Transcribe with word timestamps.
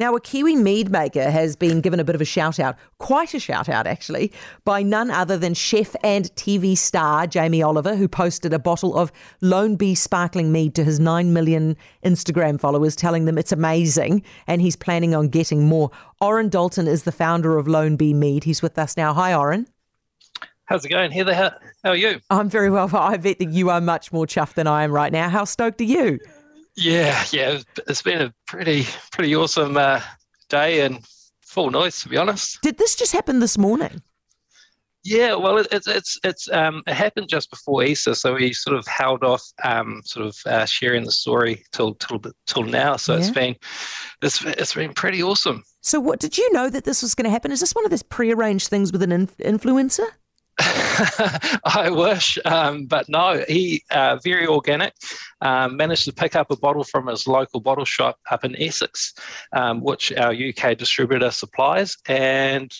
Now, 0.00 0.14
a 0.14 0.20
Kiwi 0.20 0.54
mead 0.54 0.90
maker 0.90 1.30
has 1.30 1.56
been 1.56 1.80
given 1.80 1.98
a 1.98 2.04
bit 2.04 2.14
of 2.14 2.20
a 2.20 2.24
shout 2.24 2.60
out, 2.60 2.76
quite 2.98 3.34
a 3.34 3.40
shout 3.40 3.68
out 3.68 3.86
actually, 3.86 4.32
by 4.64 4.82
none 4.82 5.10
other 5.10 5.36
than 5.36 5.54
chef 5.54 5.96
and 6.04 6.26
TV 6.36 6.78
star 6.78 7.26
Jamie 7.26 7.62
Oliver, 7.62 7.96
who 7.96 8.06
posted 8.06 8.52
a 8.52 8.58
bottle 8.58 8.96
of 8.96 9.10
Lone 9.40 9.74
Bee 9.74 9.96
sparkling 9.96 10.52
mead 10.52 10.74
to 10.76 10.84
his 10.84 11.00
9 11.00 11.32
million 11.32 11.76
Instagram 12.04 12.60
followers, 12.60 12.94
telling 12.94 13.24
them 13.24 13.38
it's 13.38 13.52
amazing 13.52 14.22
and 14.46 14.62
he's 14.62 14.76
planning 14.76 15.14
on 15.14 15.28
getting 15.28 15.66
more. 15.66 15.90
Oren 16.20 16.48
Dalton 16.48 16.86
is 16.86 17.02
the 17.02 17.12
founder 17.12 17.58
of 17.58 17.66
Lone 17.66 17.96
Bee 17.96 18.14
Mead. 18.14 18.44
He's 18.44 18.62
with 18.62 18.78
us 18.78 18.96
now. 18.96 19.12
Hi, 19.14 19.34
Oren. 19.34 19.66
How's 20.66 20.84
it 20.84 20.90
going, 20.90 21.10
Heather? 21.10 21.34
How, 21.34 21.50
how 21.82 21.90
are 21.90 21.96
you? 21.96 22.20
I'm 22.28 22.50
very 22.50 22.70
well. 22.70 22.88
I 22.94 23.16
bet 23.16 23.38
that 23.38 23.50
you 23.50 23.70
are 23.70 23.80
much 23.80 24.12
more 24.12 24.26
chuffed 24.26 24.54
than 24.54 24.66
I 24.66 24.84
am 24.84 24.92
right 24.92 25.10
now. 25.10 25.28
How 25.28 25.44
stoked 25.44 25.80
are 25.80 25.84
you? 25.84 26.18
Yeah, 26.80 27.24
yeah, 27.32 27.58
it's 27.88 28.02
been 28.02 28.22
a 28.22 28.34
pretty 28.46 28.86
pretty 29.10 29.34
awesome 29.34 29.76
uh, 29.76 30.00
day 30.48 30.82
and 30.82 31.04
full 31.40 31.72
noise 31.72 32.00
to 32.02 32.08
be 32.08 32.16
honest. 32.16 32.62
Did 32.62 32.78
this 32.78 32.94
just 32.94 33.12
happen 33.12 33.40
this 33.40 33.58
morning? 33.58 34.00
Yeah, 35.02 35.34
well, 35.34 35.58
it, 35.58 35.66
it's 35.72 35.88
it's 35.88 36.20
it's 36.22 36.48
um, 36.52 36.84
it 36.86 36.94
happened 36.94 37.28
just 37.28 37.50
before 37.50 37.82
Easter, 37.82 38.14
so 38.14 38.34
we 38.34 38.52
sort 38.52 38.76
of 38.76 38.86
held 38.86 39.24
off, 39.24 39.42
um, 39.64 40.02
sort 40.04 40.26
of 40.26 40.36
uh, 40.46 40.66
sharing 40.66 41.04
the 41.04 41.10
story 41.10 41.64
till 41.72 41.94
till 41.94 42.22
till 42.46 42.62
now. 42.62 42.94
So 42.94 43.14
yeah. 43.14 43.18
it's 43.18 43.30
been 43.30 43.56
it's 44.22 44.44
it's 44.44 44.74
been 44.74 44.92
pretty 44.92 45.20
awesome. 45.20 45.64
So, 45.80 45.98
what 45.98 46.20
did 46.20 46.38
you 46.38 46.52
know 46.52 46.70
that 46.70 46.84
this 46.84 47.02
was 47.02 47.16
going 47.16 47.24
to 47.24 47.30
happen? 47.30 47.50
Is 47.50 47.58
this 47.58 47.74
one 47.74 47.86
of 47.86 47.90
those 47.90 48.04
prearranged 48.04 48.68
things 48.68 48.92
with 48.92 49.02
an 49.02 49.10
inf- 49.10 49.36
influencer? 49.38 50.06
I 51.64 51.90
wish, 51.90 52.38
um, 52.44 52.86
but 52.86 53.08
no, 53.08 53.44
he 53.48 53.82
uh, 53.90 54.18
very 54.22 54.46
organic. 54.46 54.94
Um, 55.40 55.76
managed 55.76 56.04
to 56.06 56.12
pick 56.12 56.34
up 56.34 56.50
a 56.50 56.56
bottle 56.56 56.84
from 56.84 57.06
his 57.06 57.26
local 57.26 57.60
bottle 57.60 57.84
shop 57.84 58.18
up 58.30 58.44
in 58.44 58.60
Essex, 58.60 59.14
um, 59.52 59.80
which 59.80 60.12
our 60.12 60.32
UK 60.32 60.76
distributor 60.76 61.30
supplies, 61.30 61.96
and 62.06 62.72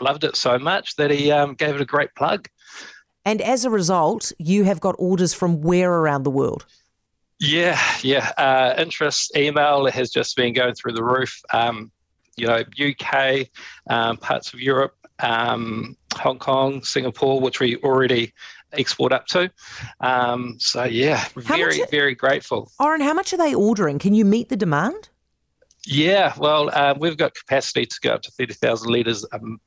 loved 0.00 0.24
it 0.24 0.36
so 0.36 0.58
much 0.58 0.96
that 0.96 1.10
he 1.10 1.30
um, 1.30 1.54
gave 1.54 1.74
it 1.74 1.80
a 1.80 1.86
great 1.86 2.14
plug. 2.14 2.48
And 3.24 3.42
as 3.42 3.64
a 3.64 3.70
result, 3.70 4.32
you 4.38 4.64
have 4.64 4.80
got 4.80 4.94
orders 4.98 5.34
from 5.34 5.60
where 5.60 5.92
around 5.92 6.22
the 6.22 6.30
world? 6.30 6.64
Yeah, 7.38 7.80
yeah. 8.02 8.32
Uh, 8.38 8.74
interest 8.78 9.36
email 9.36 9.84
has 9.86 10.10
just 10.10 10.36
been 10.36 10.54
going 10.54 10.74
through 10.74 10.92
the 10.92 11.04
roof. 11.04 11.38
Um, 11.52 11.90
you 12.36 12.46
know, 12.46 12.62
UK, 12.80 13.48
um, 13.88 14.16
parts 14.18 14.52
of 14.54 14.60
Europe, 14.60 14.94
um, 15.20 15.96
Hong 16.14 16.38
Kong, 16.38 16.82
Singapore, 16.82 17.40
which 17.40 17.60
we 17.60 17.76
already 17.76 18.32
export 18.72 19.12
up 19.12 19.26
to. 19.28 19.50
Um, 20.00 20.56
so 20.58 20.84
yeah, 20.84 21.24
very 21.36 21.82
are, 21.82 21.86
very 21.90 22.14
grateful. 22.14 22.70
Oren, 22.80 23.00
how 23.00 23.14
much 23.14 23.32
are 23.32 23.36
they 23.36 23.54
ordering? 23.54 23.98
Can 23.98 24.14
you 24.14 24.24
meet 24.24 24.48
the 24.48 24.56
demand? 24.56 25.08
Yeah, 25.86 26.34
well, 26.36 26.70
uh, 26.72 26.94
we've 26.98 27.16
got 27.16 27.34
capacity 27.34 27.86
to 27.86 27.96
go 28.02 28.14
up 28.14 28.22
to 28.22 28.30
thirty 28.32 28.54
thousand 28.54 28.90
litres 28.90 29.24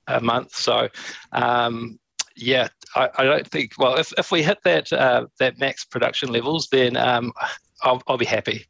a, 0.08 0.22
month. 0.22 0.56
So. 0.56 0.90
Um, 1.32 2.00
yeah, 2.42 2.70
I, 2.96 3.10
I, 3.18 3.24
don't 3.26 3.46
think. 3.46 3.74
Well, 3.78 3.98
if, 3.98 4.14
if 4.18 4.32
we 4.32 4.42
hit 4.42 4.60
that 4.64 4.94
uh, 4.94 5.26
that 5.40 5.60
max 5.60 5.84
production 5.84 6.32
levels, 6.32 6.70
then 6.72 6.96
um, 6.96 7.34
I'll, 7.82 8.02
I'll 8.08 8.18
be 8.18 8.26
happy. 8.26 8.66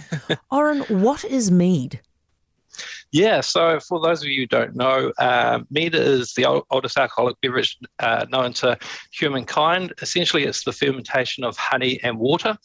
Oren, 0.50 0.80
what 0.88 1.24
is 1.24 1.50
mead? 1.50 2.00
Yeah, 3.14 3.42
so 3.42 3.78
for 3.78 4.00
those 4.00 4.22
of 4.22 4.28
you 4.28 4.40
who 4.40 4.46
don't 4.48 4.74
know, 4.74 5.12
um, 5.20 5.68
mead 5.70 5.94
is 5.94 6.34
the 6.34 6.46
oldest 6.46 6.98
alcoholic 6.98 7.40
beverage 7.40 7.78
uh, 8.00 8.26
known 8.28 8.52
to 8.54 8.76
humankind. 9.12 9.92
Essentially, 10.02 10.42
it's 10.42 10.64
the 10.64 10.72
fermentation 10.72 11.44
of 11.44 11.56
honey 11.56 12.00
and 12.02 12.18
water. 12.18 12.58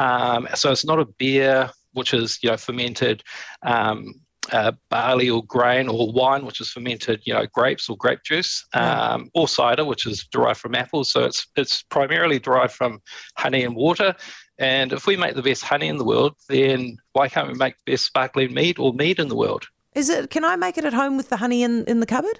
Um, 0.00 0.48
so 0.56 0.72
it's 0.72 0.84
not 0.84 0.98
a 0.98 1.04
beer 1.04 1.70
which 1.92 2.14
is 2.14 2.40
you 2.42 2.50
know 2.50 2.56
fermented. 2.56 3.22
Um, 3.62 4.14
uh, 4.50 4.72
barley 4.90 5.30
or 5.30 5.44
grain 5.44 5.88
or 5.88 6.10
wine, 6.10 6.44
which 6.44 6.60
is 6.60 6.68
fermented, 6.68 7.20
you 7.24 7.32
know, 7.32 7.46
grapes 7.46 7.88
or 7.88 7.96
grape 7.96 8.24
juice, 8.24 8.66
um, 8.74 9.30
or 9.34 9.46
cider, 9.46 9.84
which 9.84 10.04
is 10.04 10.26
derived 10.32 10.58
from 10.58 10.74
apples. 10.74 11.12
So 11.12 11.22
it's 11.22 11.46
it's 11.54 11.84
primarily 11.84 12.40
derived 12.40 12.72
from 12.72 13.00
honey 13.38 13.62
and 13.62 13.76
water. 13.76 14.16
And 14.58 14.92
if 14.92 15.06
we 15.06 15.16
make 15.16 15.36
the 15.36 15.42
best 15.42 15.62
honey 15.62 15.86
in 15.86 15.96
the 15.96 16.04
world, 16.04 16.34
then 16.48 16.96
why 17.12 17.28
can't 17.28 17.46
we 17.46 17.54
make 17.54 17.76
the 17.76 17.92
best 17.92 18.06
sparkling 18.06 18.52
mead 18.52 18.80
or 18.80 18.92
mead 18.92 19.20
in 19.20 19.28
the 19.28 19.36
world? 19.36 19.64
Is 19.94 20.08
it? 20.08 20.30
Can 20.30 20.44
I 20.44 20.56
make 20.56 20.78
it 20.78 20.84
at 20.84 20.94
home 20.94 21.16
with 21.16 21.28
the 21.28 21.36
honey 21.36 21.62
in, 21.62 21.84
in 21.84 22.00
the 22.00 22.06
cupboard? 22.06 22.38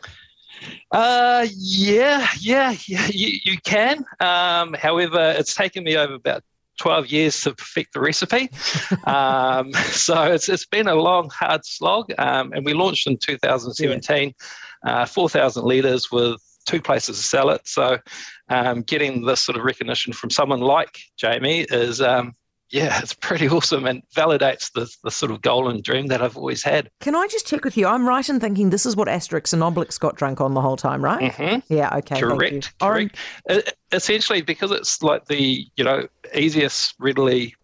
Uh, 0.90 1.46
yeah, 1.54 2.26
yeah, 2.40 2.74
yeah, 2.86 3.06
you, 3.08 3.38
you 3.44 3.58
can. 3.64 4.04
Um, 4.20 4.74
however, 4.74 5.34
it's 5.36 5.54
taken 5.54 5.84
me 5.84 5.96
over 5.96 6.14
about 6.14 6.42
12 6.78 7.06
years 7.08 7.40
to 7.42 7.54
perfect 7.54 7.94
the 7.94 8.00
recipe. 8.00 8.50
um, 9.04 9.72
so 9.72 10.22
it's, 10.24 10.48
it's 10.48 10.66
been 10.66 10.88
a 10.88 10.94
long, 10.94 11.30
hard 11.30 11.64
slog. 11.64 12.12
Um, 12.18 12.52
and 12.52 12.64
we 12.64 12.74
launched 12.74 13.06
in 13.06 13.16
2017, 13.18 14.34
uh, 14.84 15.06
4,000 15.06 15.64
litres 15.64 16.10
with 16.10 16.40
two 16.66 16.80
places 16.80 17.16
to 17.16 17.22
sell 17.22 17.50
it. 17.50 17.62
So 17.64 17.98
um, 18.48 18.82
getting 18.82 19.24
this 19.24 19.40
sort 19.40 19.58
of 19.58 19.64
recognition 19.64 20.12
from 20.12 20.30
someone 20.30 20.60
like 20.60 20.98
Jamie 21.16 21.66
is 21.70 22.00
um, 22.00 22.34
yeah, 22.72 22.98
it's 23.02 23.14
pretty 23.14 23.48
awesome 23.48 23.86
and 23.86 24.02
validates 24.14 24.72
the, 24.72 24.92
the 25.04 25.10
sort 25.10 25.30
of 25.30 25.42
goal 25.42 25.68
and 25.68 25.84
dream 25.84 26.08
that 26.08 26.22
I've 26.22 26.36
always 26.36 26.62
had. 26.62 26.90
Can 27.00 27.14
I 27.14 27.28
just 27.28 27.46
check 27.46 27.64
with 27.64 27.76
you? 27.76 27.86
I'm 27.86 28.08
right 28.08 28.28
in 28.28 28.40
thinking 28.40 28.70
this 28.70 28.86
is 28.86 28.96
what 28.96 29.08
Asterix 29.08 29.52
and 29.52 29.62
Obelix 29.62 30.00
got 30.00 30.16
drunk 30.16 30.40
on 30.40 30.54
the 30.54 30.60
whole 30.60 30.76
time, 30.76 31.04
right? 31.04 31.32
Mm-hmm. 31.32 31.72
Yeah, 31.72 31.96
okay. 31.98 32.20
Correct, 32.20 32.78
correct. 32.80 33.16
essentially, 33.92 34.42
because 34.42 34.72
it's 34.72 35.02
like 35.02 35.26
the, 35.26 35.66
you 35.76 35.84
know, 35.84 36.08
easiest, 36.34 36.94
readily 36.98 37.54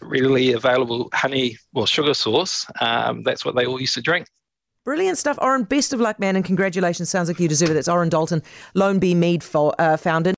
readily 0.00 0.52
available 0.52 1.08
honey 1.12 1.56
or 1.74 1.86
sugar 1.86 2.14
source, 2.14 2.66
um, 2.80 3.22
that's 3.22 3.44
what 3.44 3.56
they 3.56 3.66
all 3.66 3.80
used 3.80 3.94
to 3.94 4.02
drink. 4.02 4.26
Brilliant 4.84 5.16
stuff, 5.16 5.38
Oren. 5.40 5.62
Best 5.62 5.92
of 5.92 6.00
luck, 6.00 6.18
man, 6.18 6.34
and 6.34 6.44
congratulations. 6.44 7.08
Sounds 7.08 7.28
like 7.28 7.38
you 7.38 7.46
deserve 7.46 7.70
it. 7.70 7.74
That's 7.74 7.86
Oren 7.86 8.08
Dalton, 8.08 8.42
Lone 8.74 8.98
Bee 8.98 9.14
Mead 9.14 9.44
for, 9.44 9.72
uh, 9.78 9.96
founder. 9.96 10.30